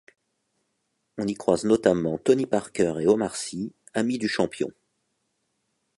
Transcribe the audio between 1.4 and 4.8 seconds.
notamment Tony Parker et Omar Sy, amis du champion.